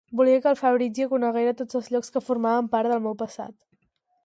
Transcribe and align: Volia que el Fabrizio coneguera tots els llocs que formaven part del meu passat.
Volia 0.19 0.37
que 0.45 0.47
el 0.51 0.55
Fabrizio 0.61 1.09
coneguera 1.11 1.53
tots 1.59 1.79
els 1.81 1.91
llocs 1.95 2.11
que 2.15 2.25
formaven 2.31 2.73
part 2.77 2.95
del 2.95 3.07
meu 3.07 3.17
passat. 3.23 3.57